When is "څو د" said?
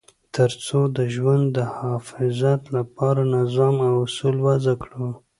0.65-0.99